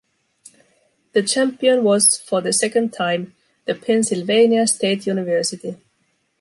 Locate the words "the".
1.13-1.21, 2.41-2.51, 3.65-3.75